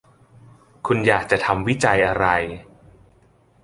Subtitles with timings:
[0.87, 2.27] คุณอยากจะทำวิจัยอะไร